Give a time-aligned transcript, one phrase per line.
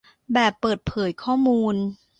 [0.33, 1.75] แบบเปิดเผยข้อมูล